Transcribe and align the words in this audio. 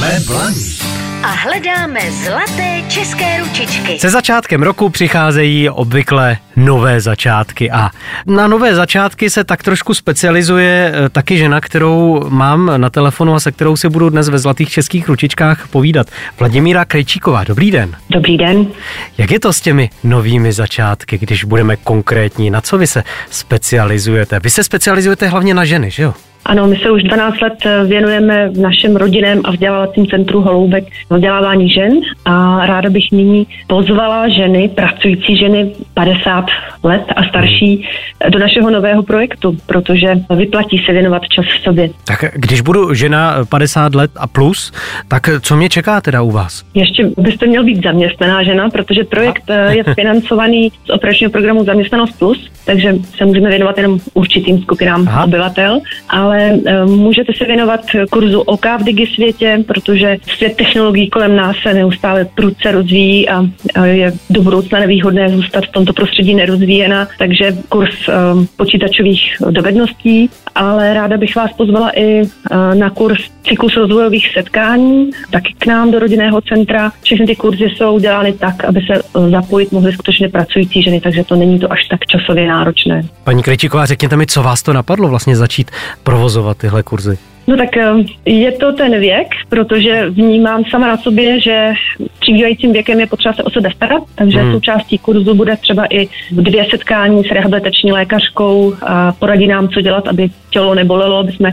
Jsme 0.00 0.20
blaní 0.26 0.78
a 1.22 1.28
hledáme 1.28 2.00
zlaté 2.10 2.82
české 2.88 3.38
ručičky. 3.40 3.98
Se 3.98 4.10
začátkem 4.10 4.62
roku 4.62 4.88
přicházejí 4.88 5.70
obvykle 5.70 6.36
nové 6.56 7.00
začátky 7.00 7.70
a 7.70 7.90
na 8.26 8.48
nové 8.48 8.74
začátky 8.74 9.30
se 9.30 9.44
tak 9.44 9.62
trošku 9.62 9.94
specializuje 9.94 10.92
eh, 10.94 11.08
taky 11.08 11.38
žena, 11.38 11.60
kterou 11.60 12.24
mám 12.28 12.72
na 12.76 12.90
telefonu 12.90 13.34
a 13.34 13.40
se 13.40 13.52
kterou 13.52 13.76
si 13.76 13.88
budu 13.88 14.10
dnes 14.10 14.28
ve 14.28 14.38
Zlatých 14.38 14.70
českých 14.70 15.08
ručičkách 15.08 15.68
povídat. 15.68 16.06
Vladimíra 16.38 16.84
Krejčíková, 16.84 17.44
dobrý 17.44 17.70
den. 17.70 17.96
Dobrý 18.10 18.38
den. 18.38 18.66
Jak 19.18 19.30
je 19.30 19.40
to 19.40 19.52
s 19.52 19.60
těmi 19.60 19.90
novými 20.04 20.52
začátky, 20.52 21.18
když 21.18 21.44
budeme 21.44 21.76
konkrétní? 21.76 22.50
Na 22.50 22.60
co 22.60 22.78
vy 22.78 22.86
se 22.86 23.04
specializujete? 23.30 24.40
Vy 24.40 24.50
se 24.50 24.64
specializujete 24.64 25.28
hlavně 25.28 25.54
na 25.54 25.64
ženy, 25.64 25.90
že 25.90 26.02
jo? 26.02 26.14
Ano, 26.44 26.66
my 26.66 26.76
se 26.76 26.90
už 26.90 27.02
12 27.02 27.40
let 27.40 27.52
eh, 27.66 27.84
věnujeme 27.84 28.48
v 28.48 28.58
našem 28.58 28.96
rodinném 28.96 29.40
a 29.44 29.50
vzdělávacím 29.50 30.06
centru 30.06 30.40
Holoubek 30.40 30.84
vzdělávání 31.10 31.68
žen 31.68 31.92
a 32.24 32.66
ráda 32.66 32.90
bych 32.90 33.12
nyní 33.12 33.46
pozvala 33.66 34.28
ženy, 34.28 34.68
pracující 34.68 35.36
ženy 35.36 35.72
50 35.94 36.44
let 36.82 37.02
a 37.16 37.22
starší 37.24 37.88
do 38.28 38.38
našeho 38.38 38.70
nového 38.70 39.02
projektu, 39.02 39.56
protože 39.66 40.14
vyplatí 40.36 40.82
se 40.86 40.92
věnovat 40.92 41.22
čas 41.28 41.44
v 41.44 41.62
sobě. 41.62 41.90
Tak 42.04 42.24
když 42.34 42.60
budu 42.60 42.94
žena 42.94 43.44
50 43.48 43.94
let 43.94 44.10
a 44.16 44.26
plus, 44.26 44.72
tak 45.08 45.30
co 45.40 45.56
mě 45.56 45.68
čeká 45.68 46.00
teda 46.00 46.22
u 46.22 46.30
vás? 46.30 46.64
Ještě 46.74 47.10
byste 47.18 47.46
měl 47.46 47.64
být 47.64 47.84
zaměstnaná 47.84 48.42
žena, 48.42 48.70
protože 48.70 49.04
projekt 49.04 49.42
eh, 49.48 49.76
je 49.76 49.84
financovaný 49.94 50.72
z 50.86 50.90
operačního 50.90 51.30
programu 51.30 51.64
Zaměstnanost 51.64 52.18
Plus, 52.18 52.50
takže 52.64 52.94
se 53.16 53.24
můžeme 53.24 53.48
věnovat 53.48 53.78
jenom 53.78 53.98
určitým 54.14 54.62
skupinám 54.62 55.08
Aha. 55.08 55.24
obyvatel, 55.24 55.80
ale 56.08 56.29
Eh, 56.38 56.86
můžete 56.86 57.32
se 57.36 57.44
věnovat 57.44 57.80
kurzu 58.10 58.40
OK 58.40 58.66
v 58.80 58.84
digi 58.84 59.06
světě, 59.06 59.64
protože 59.66 60.16
svět 60.36 60.56
technologií 60.56 61.10
kolem 61.10 61.36
nás 61.36 61.56
se 61.62 61.74
neustále 61.74 62.24
prudce 62.24 62.72
rozvíjí 62.72 63.28
a 63.28 63.46
je 63.84 64.12
do 64.30 64.42
budoucna 64.42 64.78
nevýhodné 64.78 65.30
zůstat 65.30 65.64
v 65.64 65.72
tomto 65.72 65.92
prostředí 65.92 66.34
nerozvíjena, 66.34 67.08
takže 67.18 67.56
kurz 67.68 68.08
eh, 68.08 68.12
počítačových 68.56 69.36
dovedností, 69.50 70.30
ale 70.54 70.94
ráda 70.94 71.16
bych 71.16 71.36
vás 71.36 71.52
pozvala 71.52 71.90
i 71.98 72.22
eh, 72.22 72.74
na 72.74 72.90
kurz 72.90 73.30
cyklus 73.48 73.76
rozvojových 73.76 74.32
setkání, 74.32 75.10
taky 75.30 75.54
k 75.58 75.66
nám 75.66 75.90
do 75.90 75.98
rodinného 75.98 76.40
centra. 76.40 76.92
Všechny 77.02 77.26
ty 77.26 77.36
kurzy 77.36 77.64
jsou 77.64 77.98
dělány 77.98 78.32
tak, 78.32 78.64
aby 78.64 78.80
se 78.80 79.02
zapojit 79.30 79.72
mohly 79.72 79.92
skutečně 79.92 80.28
pracující 80.28 80.82
ženy, 80.82 81.00
takže 81.00 81.24
to 81.24 81.36
není 81.36 81.58
to 81.58 81.72
až 81.72 81.88
tak 81.88 82.00
časově 82.06 82.48
náročné. 82.48 83.02
Paní 83.24 83.42
Krejčíková, 83.42 83.86
řekněte 83.86 84.16
mi, 84.16 84.26
co 84.26 84.42
vás 84.42 84.62
to 84.62 84.72
napadlo 84.72 85.08
vlastně 85.08 85.36
začít 85.36 85.70
provozovat 86.02 86.58
tyhle 86.58 86.82
kurzy? 86.82 87.18
No 87.50 87.56
tak 87.56 87.76
eh, 87.76 87.92
je 88.24 88.52
to 88.52 88.72
ten 88.72 89.00
věk, 89.00 89.26
protože 89.48 90.10
vnímám 90.10 90.64
sama 90.70 90.88
na 90.88 90.96
sobě, 90.96 91.40
že 91.40 91.72
přibývajícím 92.20 92.72
věkem 92.72 93.00
je 93.00 93.06
potřeba 93.06 93.32
se 93.32 93.42
o 93.42 93.50
sebe 93.50 93.70
starat, 93.76 94.02
takže 94.14 94.38
hmm. 94.38 94.52
součástí 94.52 94.98
kurzu 94.98 95.34
bude 95.34 95.56
třeba 95.56 95.84
i 95.90 96.08
dvě 96.30 96.66
setkání 96.70 97.24
s 97.24 97.30
rehabilitační 97.30 97.92
lékařkou 97.92 98.74
a 98.82 99.12
poradí 99.12 99.46
nám, 99.46 99.68
co 99.68 99.80
dělat, 99.80 100.08
aby 100.08 100.30
tělo 100.50 100.74
nebolelo, 100.74 101.16
aby 101.16 101.32
jsme 101.32 101.50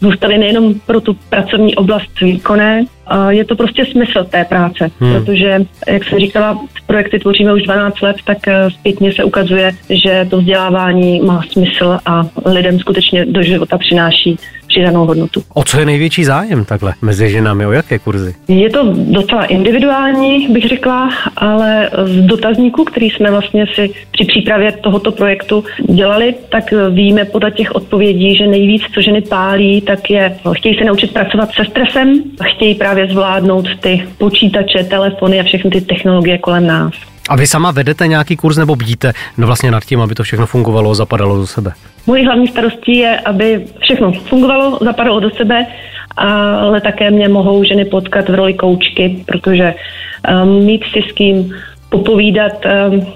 zůstali 0.00 0.38
nejenom 0.38 0.74
pro 0.86 1.00
tu 1.00 1.16
pracovní 1.30 1.76
oblast 1.76 2.20
výkonné, 2.20 2.84
je 3.28 3.44
to 3.44 3.56
prostě 3.56 3.86
smysl 3.86 4.24
té 4.24 4.44
práce, 4.44 4.90
hmm. 5.00 5.12
protože, 5.12 5.58
jak 5.88 6.04
jsem 6.04 6.18
říkala, 6.18 6.58
projekty 6.86 7.18
tvoříme 7.18 7.54
už 7.54 7.62
12 7.62 8.00
let, 8.02 8.16
tak 8.24 8.48
eh, 8.48 8.70
zpětně 8.70 9.12
se 9.12 9.24
ukazuje, 9.24 9.72
že 9.90 10.26
to 10.30 10.38
vzdělávání 10.38 11.20
má 11.20 11.42
smysl 11.50 11.98
a 12.06 12.26
lidem 12.46 12.78
skutečně 12.78 13.26
do 13.26 13.42
života 13.42 13.78
přináší 13.78 14.38
přidanou 14.70 15.06
hodnotu. 15.06 15.42
O 15.54 15.64
co 15.64 15.80
je 15.80 15.86
největší 15.86 16.24
zájem 16.24 16.64
takhle 16.64 16.94
mezi 17.02 17.30
ženami? 17.30 17.66
O 17.66 17.72
jaké 17.72 17.98
kurzy? 17.98 18.34
Je 18.48 18.70
to 18.70 18.94
docela 18.96 19.44
individuální, 19.44 20.48
bych 20.48 20.68
řekla, 20.68 21.10
ale 21.36 21.90
z 22.04 22.16
dotazníků, 22.16 22.84
který 22.84 23.10
jsme 23.10 23.30
vlastně 23.30 23.66
si 23.74 23.90
při 24.12 24.24
přípravě 24.24 24.72
tohoto 24.72 25.12
projektu 25.12 25.64
dělali, 25.88 26.34
tak 26.48 26.64
víme 26.90 27.24
podle 27.24 27.50
těch 27.50 27.74
odpovědí, 27.74 28.36
že 28.36 28.46
nejvíc, 28.46 28.82
co 28.94 29.00
ženy 29.00 29.20
pálí, 29.20 29.80
tak 29.80 30.10
je, 30.10 30.36
chtějí 30.52 30.78
se 30.78 30.84
naučit 30.84 31.12
pracovat 31.12 31.50
se 31.54 31.64
stresem, 31.64 32.22
chtějí 32.44 32.74
právě 32.74 32.99
zvládnout 33.06 33.66
ty 33.80 34.08
počítače, 34.18 34.84
telefony 34.84 35.40
a 35.40 35.42
všechny 35.42 35.70
ty 35.70 35.80
technologie 35.80 36.38
kolem 36.38 36.66
nás. 36.66 36.92
A 37.28 37.36
vy 37.36 37.46
sama 37.46 37.70
vedete 37.70 38.06
nějaký 38.06 38.36
kurz 38.36 38.56
nebo 38.56 38.76
bdíte 38.76 39.12
no 39.38 39.46
vlastně 39.46 39.70
nad 39.70 39.84
tím, 39.84 40.00
aby 40.00 40.14
to 40.14 40.22
všechno 40.22 40.46
fungovalo, 40.46 40.94
zapadalo 40.94 41.36
do 41.36 41.46
sebe? 41.46 41.72
Mojí 42.06 42.26
hlavní 42.26 42.48
starostí 42.48 42.96
je, 42.96 43.20
aby 43.20 43.64
všechno 43.80 44.12
fungovalo, 44.12 44.78
zapadalo 44.80 45.20
do 45.20 45.30
sebe, 45.30 45.66
ale 46.16 46.80
také 46.80 47.10
mě 47.10 47.28
mohou 47.28 47.64
ženy 47.64 47.84
potkat 47.84 48.28
v 48.28 48.34
roli 48.34 48.54
koučky, 48.54 49.24
protože 49.26 49.74
um, 50.42 50.64
mít 50.64 50.84
si 50.92 51.02
s 51.10 51.12
kým 51.12 51.54
popovídat, 51.88 52.52
um, 52.64 52.98
uh, 52.98 53.06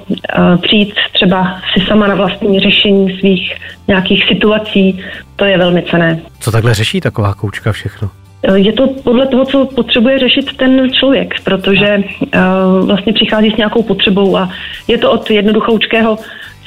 přijít 0.61 0.95
třeba 1.13 1.61
si 1.73 1.87
sama 1.87 2.07
na 2.07 2.15
vlastní 2.15 2.61
řešení 2.61 3.19
svých 3.19 3.55
nějakých 3.89 4.25
situací, 4.29 5.01
to 5.37 5.45
je 5.45 5.59
velmi 5.59 5.83
cené. 5.91 6.21
Co 6.41 6.51
takhle 6.51 6.75
řeší 6.75 7.01
taková 7.01 7.35
koučka 7.35 7.73
všechno? 7.73 8.11
Je 8.55 8.73
to 8.73 8.87
podle 8.87 9.27
toho, 9.27 9.45
co 9.45 9.67
potřebuje 9.67 10.19
řešit 10.19 10.57
ten 10.57 10.93
člověk, 10.93 11.35
protože 11.45 11.99
uh, 11.99 12.87
vlastně 12.87 13.13
přichází 13.13 13.51
s 13.51 13.57
nějakou 13.57 13.83
potřebou 13.83 14.37
a 14.37 14.51
je 14.89 14.99
to 14.99 15.13
od 15.13 15.31
jednoduchoučkého 15.31 16.19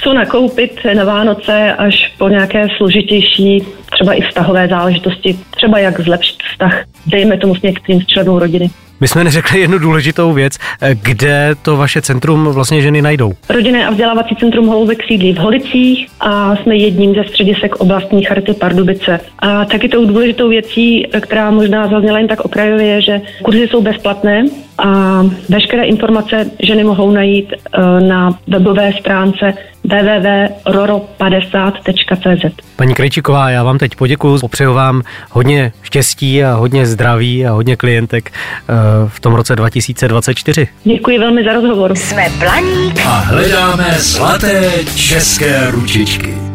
co 0.04 0.14
nakoupit 0.14 0.80
na 0.94 1.04
Vánoce 1.04 1.74
až 1.74 2.14
po 2.18 2.30
nějaké 2.30 2.68
složitější, 2.78 3.64
třeba 3.92 4.14
i 4.14 4.22
vztahové 4.22 4.68
záležitosti, 4.68 5.40
třeba 5.56 5.80
jak 5.80 6.02
zlepšit 6.02 6.44
vztah, 6.52 6.84
dejme 7.06 7.38
tomu 7.38 7.56
s 7.56 7.62
některým 7.62 8.02
z 8.02 8.06
členů 8.06 8.40
rodiny. 8.40 8.70
My 9.02 9.08
jsme 9.08 9.24
neřekli 9.24 9.60
jednu 9.60 9.80
důležitou 9.80 10.34
věc, 10.34 10.58
kde 11.04 11.56
to 11.62 11.78
vaše 11.78 12.02
centrum 12.02 12.46
vlastně 12.46 12.82
ženy 12.82 13.02
najdou. 13.02 13.34
Rodinné 13.50 13.88
a 13.88 13.92
vzdělávací 13.92 14.36
centrum 14.36 14.68
Holoubek 14.68 15.04
sídlí 15.08 15.34
v 15.34 15.38
Holicích 15.38 16.08
a 16.20 16.56
jsme 16.56 16.76
jedním 16.76 17.16
ze 17.16 17.24
středisek 17.24 17.76
oblastní 17.76 18.24
charity 18.24 18.54
Pardubice. 18.54 19.20
A 19.40 19.66
taky 19.66 19.90
tou 19.90 20.06
důležitou 20.06 20.50
věcí, 20.50 21.06
která 21.22 21.52
možná 21.52 21.88
zazněla 21.88 22.18
jen 22.18 22.28
tak 22.28 22.46
okrajově, 22.46 22.86
je, 22.88 23.02
že 23.02 23.22
kurzy 23.44 23.68
jsou 23.68 23.82
bezplatné 23.82 24.46
a 24.78 25.24
veškeré 25.50 25.84
informace 25.84 26.52
ženy 26.64 26.84
mohou 26.84 27.12
najít 27.12 27.54
eh, 27.54 27.82
na 28.02 28.40
webové 28.48 28.94
stránce 29.00 29.54
www.roro50.cz. 29.88 32.54
Paní 32.76 32.94
Krejčiková, 32.94 33.50
já 33.50 33.64
vám 33.64 33.78
teď 33.78 33.96
poděkuji, 33.96 34.40
popřeju 34.40 34.74
vám 34.74 35.02
hodně 35.32 35.72
štěstí 35.82 36.44
a 36.44 36.54
hodně 36.54 36.86
zdraví 36.86 37.46
a 37.46 37.52
hodně 37.52 37.76
klientek 37.76 38.32
eh, 38.32 38.74
v 39.08 39.20
tom 39.20 39.34
roce 39.34 39.56
2024. 39.56 40.68
Děkuji 40.84 41.20
velmi 41.20 41.44
za 41.44 41.54
rozhovor. 41.54 41.96
Jsme 41.96 42.28
Planík 42.40 43.00
a 43.06 43.10
hledáme 43.10 43.96
zlaté 44.00 44.72
české 44.96 45.72
ručičky. 45.72 46.47